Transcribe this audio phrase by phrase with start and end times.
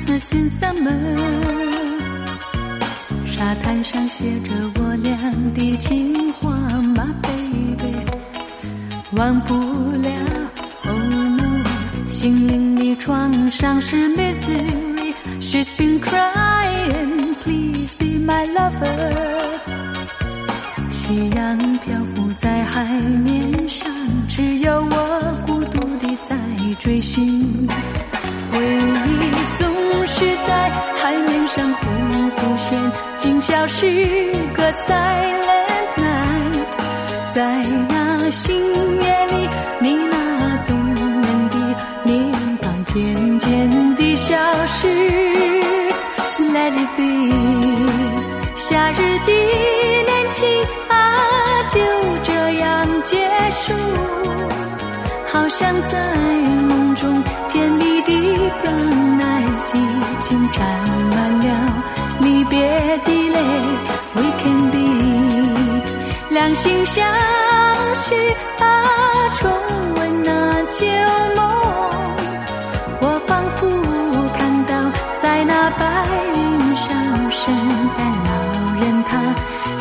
[0.00, 0.98] Christmas in summer。
[3.26, 5.14] 沙滩上写着我俩
[5.54, 6.56] 的情话
[6.94, 8.06] ，My baby，
[9.12, 9.54] 忘不
[9.98, 10.10] 了。
[10.84, 11.62] Oh no，
[12.08, 15.14] 心灵的创伤是 misery。
[15.40, 19.58] She's been crying, please be my lover。
[20.88, 23.86] 夕阳漂浮在海面上，
[24.28, 26.36] 只有我孤独地在
[26.78, 27.68] 追寻。
[31.52, 31.80] 上忽
[32.36, 33.86] 忽现，竟消失
[34.54, 36.64] 个 silent night。
[37.34, 38.56] 在那星
[39.00, 39.48] 夜里，
[39.80, 41.56] 你那动人的
[42.04, 42.30] 脸
[42.62, 44.36] 庞渐渐地消
[44.66, 44.86] 失。
[46.52, 47.02] Let it be，
[48.54, 49.32] 夏日的
[50.06, 50.46] 恋情
[50.88, 50.92] 啊，
[51.72, 51.80] 就
[52.22, 52.30] 这
[52.60, 53.74] 样结束。
[55.32, 56.14] 好像在
[56.68, 58.12] 梦中，甜蜜的
[58.62, 58.99] brown
[59.78, 59.80] 已
[60.28, 60.60] 经沾
[61.10, 61.48] 满了
[62.20, 62.58] 离别
[63.04, 63.38] 的泪。
[64.12, 64.76] We can be，
[66.30, 67.04] 两心相
[68.02, 68.14] 许
[68.58, 68.64] 啊，
[69.34, 69.50] 重
[69.94, 70.86] 温那旧
[71.36, 71.40] 梦。
[73.00, 73.60] 我仿佛
[74.36, 74.72] 看到，
[75.22, 77.54] 在那白云上，圣
[77.96, 78.30] 诞老
[78.80, 79.10] 人他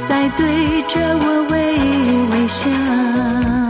[0.07, 1.53] 在对着我微
[2.31, 3.68] 微笑。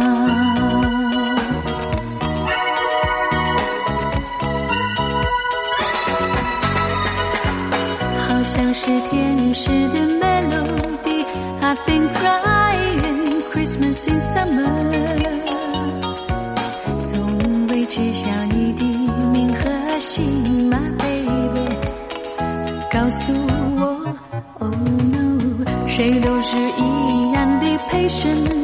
[9.60, 11.26] 是的 melody。
[11.62, 14.72] I've been crying Christmas in summer。
[17.08, 18.86] 从未知晓你的
[19.34, 21.76] 名和姓，My baby。
[22.90, 24.16] 告诉我
[24.60, 24.74] ，Oh
[25.12, 25.38] no，
[25.90, 28.59] 谁都是一样的 patient。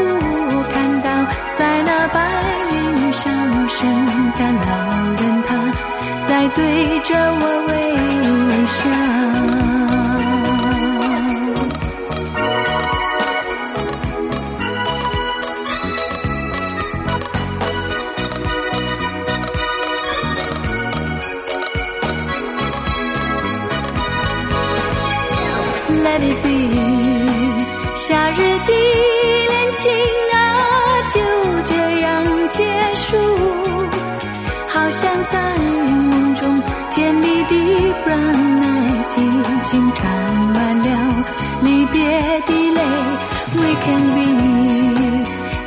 [0.00, 1.08] 我看到，
[1.58, 2.16] 在那白
[2.72, 2.76] 云
[3.12, 3.22] 上，
[3.68, 3.78] 圣
[4.38, 4.70] 诞老
[5.20, 5.48] 人他
[6.26, 6.58] 在对
[7.00, 7.08] 着
[7.40, 7.70] 我微
[8.66, 9.29] 笑。
[35.30, 37.54] 在梦中，甜蜜的
[38.04, 39.22] brown eyes 已
[39.70, 40.04] 经沾
[40.52, 40.88] 满了
[41.62, 41.98] 离别
[42.46, 42.80] 的泪。
[43.52, 44.18] We can be，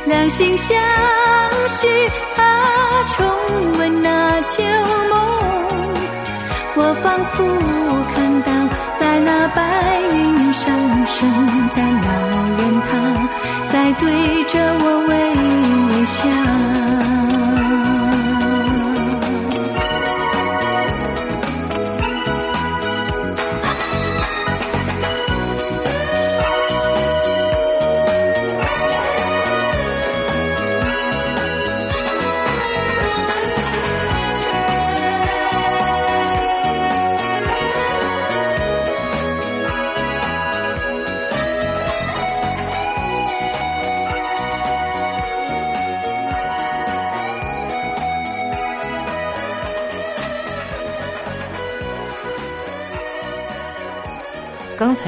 [0.06, 0.66] 两心相
[1.80, 1.82] 许
[2.36, 2.40] 啊，
[3.08, 3.16] 重
[3.78, 4.64] 温那旧
[5.10, 5.14] 梦。
[6.76, 7.36] 我仿佛
[8.14, 8.48] 看到，
[8.98, 9.58] 在那白
[10.12, 10.16] 云
[10.54, 10.64] 上，
[11.08, 11.20] 圣
[11.74, 12.08] 诞老
[12.56, 12.90] 人他
[13.68, 14.02] 在对
[14.44, 15.12] 着我微
[16.06, 16.83] 笑。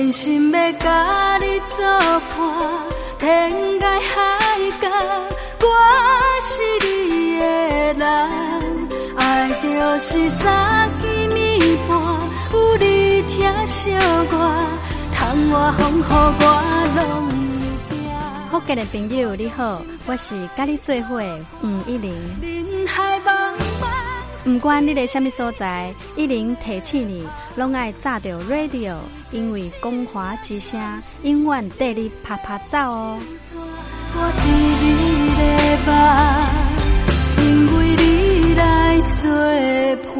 [0.00, 1.84] 真心要甲你作
[2.30, 2.40] 伴，
[3.18, 4.18] 天涯海
[4.80, 4.88] 角，
[5.60, 5.66] 我
[6.40, 6.52] 是
[6.86, 6.88] 你
[7.38, 7.44] 的
[7.98, 8.02] 人，
[9.18, 9.20] 爱
[9.62, 11.04] 就是三更
[11.36, 11.90] 暝半，
[12.54, 13.92] 有你疼惜
[14.32, 14.34] 我，
[15.12, 16.44] 窗外风雨我
[16.96, 17.04] 拢。
[18.50, 22.10] 福建的朋友你好，我是甲你做伙的吴一玲。
[24.52, 28.96] 不管你在什么所在，一零提起你，拢爱炸着 radio，
[29.30, 30.78] 因为光华之声
[31.22, 33.18] 永远带你啪啪走哦。
[34.12, 34.48] 我知
[34.82, 34.86] 你
[35.38, 35.42] 的
[35.86, 35.94] 梦，
[37.46, 39.30] 因为你来作
[40.14, 40.19] 伴。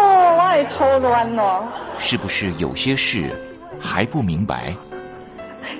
[0.51, 1.65] 哦，我也初恋哦。
[1.97, 3.33] 是不是有些事
[3.79, 4.75] 还不明白？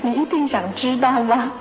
[0.02, 1.52] 你一定想知道吗？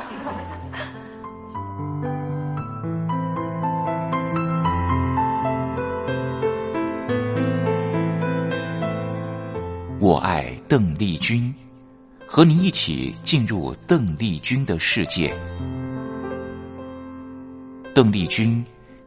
[9.98, 11.52] 我爱邓丽君，
[12.26, 15.34] 和您一起进入邓丽君的世界。
[17.92, 18.64] 邓丽君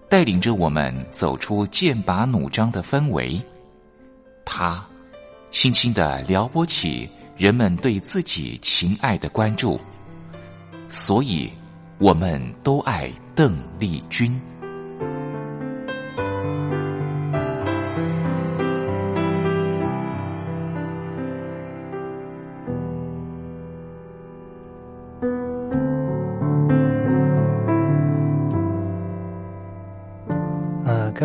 [0.10, 3.42] 带领着我们走出剑拔弩张的氛围，
[4.56, 4.86] 他
[5.50, 9.80] 轻轻的撩拨起人们对自己情爱的关注，
[10.88, 11.52] 所以
[11.98, 14.40] 我们都爱邓丽君。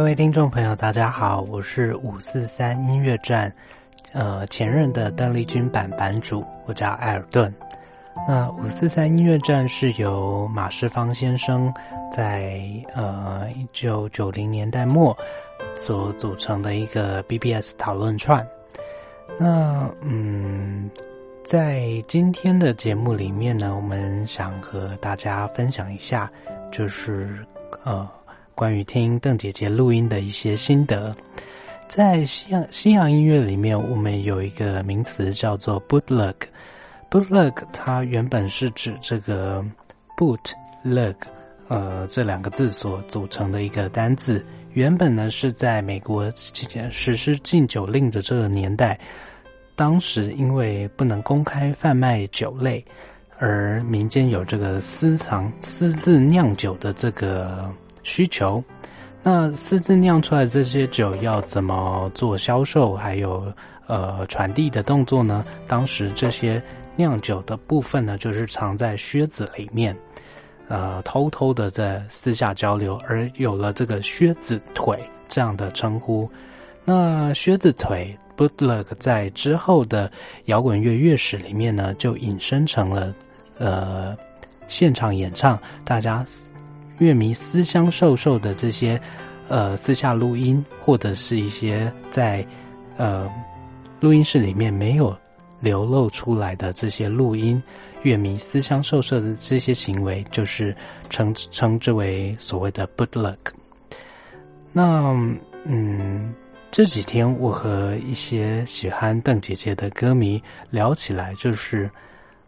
[0.09, 3.53] 各位听众朋友，大家好，我是五四三音乐站，
[4.15, 7.55] 呃，前任的邓丽君版版主，我叫艾尔顿。
[8.27, 11.71] 那五四三音乐站是由马世芳先生
[12.11, 12.59] 在
[12.95, 15.15] 呃一九九零年代末
[15.77, 18.43] 所组成的一个 BBS 讨论串。
[19.39, 20.91] 那嗯，
[21.45, 26.33] 在今天的节目里面呢，我们想和大家分享一下，
[26.73, 27.45] 就是
[27.85, 28.09] 呃。
[28.59, 31.15] 关于听邓姐姐录音的一些心得，
[31.87, 36.35] 在西洋西洋音乐里面，我们有一个名词叫做 bootleg。
[37.09, 39.65] bootleg 它原本是指这个
[40.17, 41.15] bootleg，
[41.69, 44.45] 呃，这两个字所组成的一个单字。
[44.73, 48.99] 原本呢是在美国实施禁酒令的这个年代，
[49.77, 52.85] 当时因为不能公开贩卖酒类，
[53.39, 57.73] 而民间有这个私藏私自酿酒的这个。
[58.09, 58.65] 需求，
[59.23, 63.53] 那私自酿出来这些酒要怎么做销售，还有
[63.87, 65.45] 呃传递的动作呢？
[65.67, 66.61] 当时这些
[66.97, 69.95] 酿酒的部分呢，就是藏在靴子里面，
[70.69, 76.29] 呃，偷偷的在私下交流，而有了这个靴子腿这样的称呼。
[76.87, 80.11] 那靴子腿 bootleg 在之后的
[80.47, 83.15] 摇滚乐乐史里面呢，就引申成了
[83.59, 84.17] 呃
[84.67, 86.25] 现场演唱，大家。
[86.99, 89.01] 乐迷私相授受的这些，
[89.49, 92.45] 呃，私下录音，或者是一些在
[92.97, 93.31] 呃
[94.01, 95.17] 录音室里面没有
[95.61, 97.63] 流露出来的这些录音，
[98.03, 100.75] 乐迷私相授受的这些行为，就是
[101.09, 103.37] 称称之为所谓的 bootleg。
[104.73, 105.15] 那
[105.65, 106.35] 嗯，
[106.73, 111.89] 这几天我和一些喜欢邓姐姐的歌迷聊起来，就是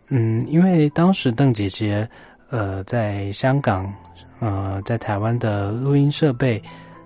[0.09, 2.09] 嗯，因为当时邓姐姐
[2.51, 3.93] 呃在香港。
[4.40, 6.61] 呃，在台湾的录音设备，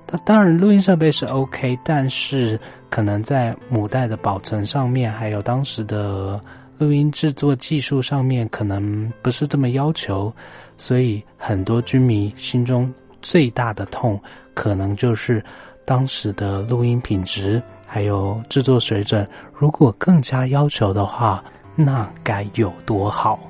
[0.07, 6.41] 它当然录音设备是 OK，但是可能在母带的保存上面，还有当时的
[6.79, 10.33] 录音制作技术上面，可能不是这么要求，
[10.79, 14.21] 所以很多军迷心中最大的痛，
[14.55, 15.45] 可能就是
[15.85, 21.43] 当时的录音品质还有制作水准，如果更加要求的话，
[21.75, 23.41] 那该有多好。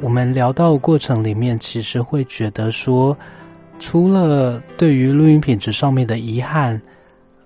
[0.00, 3.16] 我们聊到过程里面，其实会觉得说，
[3.78, 6.80] 除了对于录音品质上面的遗憾，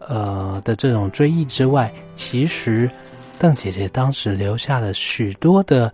[0.01, 2.91] 呃的这种追忆之外，其实
[3.39, 5.93] 邓姐姐当时留下了许多的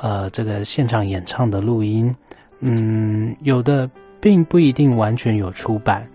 [0.00, 2.14] 呃这个现场演唱的录音，
[2.60, 3.88] 嗯，有的
[4.20, 6.06] 并不一定完全有出版，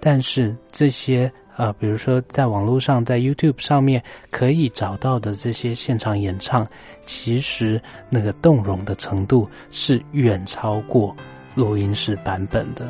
[0.00, 1.30] 但是这些。
[1.54, 6.66] 呃，比如说在网络上，在 YouTube 上面可以找到的这些现场演唱，
[7.04, 11.14] 其实那个动容的程度是远超过
[11.54, 12.86] 录音室版本的。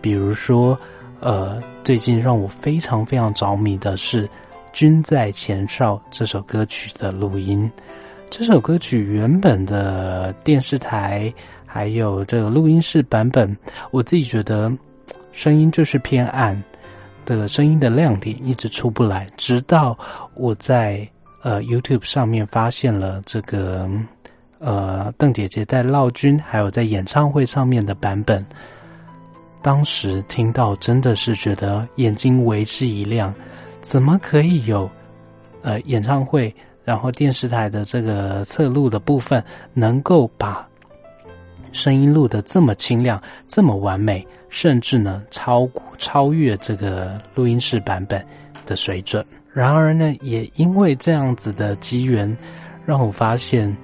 [0.00, 0.78] 比如说，
[1.20, 4.26] 呃，最近让我非常非常着迷的是
[4.72, 7.70] 《君在前哨》这首歌曲的录音。
[8.30, 11.32] 这首歌曲原本的电视台
[11.66, 13.56] 还有这个录音室版本，
[13.90, 14.72] 我自己觉得
[15.30, 16.62] 声音就是偏暗。
[17.24, 19.96] 的声音的亮点一直出不来，直到
[20.34, 21.06] 我在
[21.42, 23.88] 呃 YouTube 上面发现了这个
[24.58, 28.44] 呃邓姐姐在闹军还有在演唱会上面的版本，
[29.60, 33.34] 当时听到真的是觉得眼睛为之一亮，
[33.80, 34.90] 怎么可以有
[35.62, 40.66] 呃演唱会，然后电视台的这个侧录的部分能够把
[41.72, 48.24] 声音录的这么清亮、这么完美，甚至呢超超越这个录音室版本
[48.66, 49.24] 的水准。
[49.52, 52.36] 然而呢，也因为这样子的机缘，
[52.84, 53.76] 让我发现，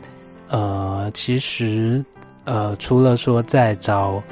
[0.49, 2.05] 呃，其实
[2.45, 4.23] 呃，除了说在找。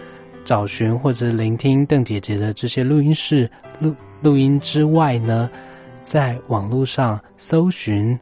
[0.47, 5.51] 找寻或者聆听邓姐姐的这些录音室录录音之外呢，
[6.03, 8.17] 在网络上搜寻，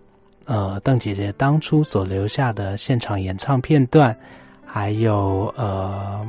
[0.47, 4.17] 呃，邓姐姐当初所留下的现场演唱片段，
[4.65, 6.27] 还有呃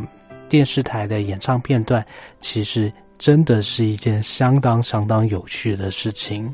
[0.49, 2.05] 电视台的演唱片段，
[2.39, 6.53] 其实真的是一件相当相当有趣的事情。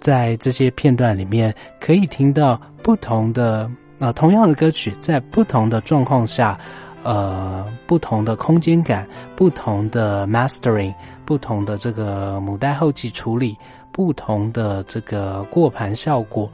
[0.00, 6.58] 在这些片段里面，可以听到不同的啊同样的歌曲，在不同的状况下。
[7.04, 10.92] 呃，不同的空间感，不同的 mastering，
[11.24, 13.56] 不同的这个母带后期处理，
[13.92, 16.50] 不同的这个过盘效果，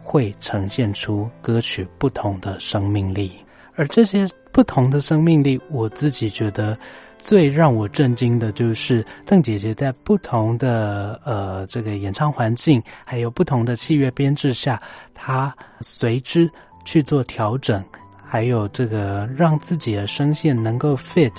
[0.00, 3.32] 会呈现出歌曲不同的生命力。
[3.74, 6.78] 而这些不同的生命力，我自己觉得
[7.22, 14.80] 最让我震惊的就是邓姐姐在不同的呃这个演唱环境，还有不同的器乐编制下，
[15.14, 16.50] 她随之
[16.84, 17.84] 去做调整。
[18.24, 21.32] 还有这个让自己的声线能够 fit，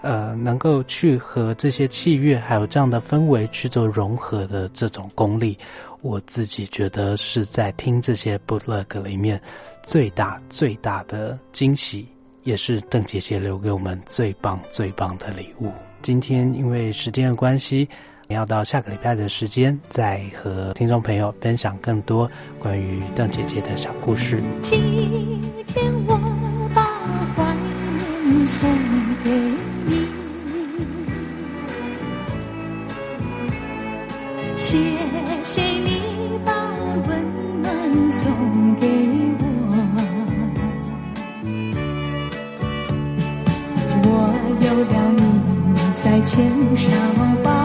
[0.00, 5.58] 呃，能够去和这些器乐还有这样的氛围去做融合的这种功力，
[6.02, 9.40] 我自己觉得是在听这些 blog 里面
[9.82, 12.06] 最大最大的惊喜，
[12.46, 15.72] 也是邓姐姐留给我们最棒最棒的礼物。
[16.00, 17.88] 今天因为时间的关系，
[18.28, 22.30] 要到下个礼拜的时间再和听众朋友分享更多
[22.60, 24.40] 关于邓姐姐的小故事。
[24.60, 24.80] 今
[25.66, 26.82] 天我把
[27.34, 28.46] 怀念。
[28.46, 28.68] 送
[29.24, 29.30] 给
[29.86, 30.06] 你，
[34.54, 34.78] 谢
[35.42, 35.95] 谢你
[46.26, 46.90] 牵手
[47.44, 47.55] 吧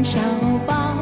[0.00, 0.18] 少
[0.66, 1.01] 保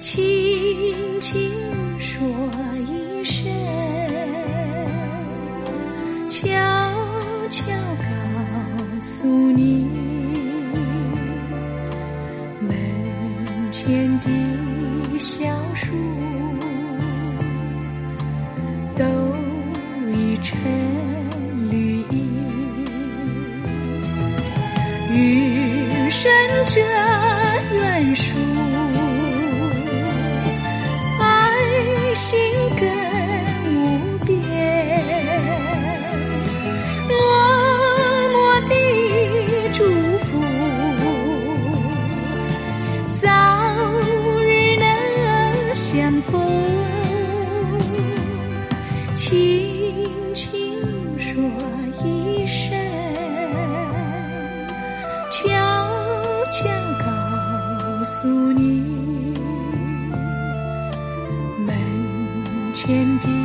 [0.00, 1.59] 轻轻
[56.50, 56.64] 将
[56.98, 58.82] 告诉你。
[61.66, 63.39] 门前的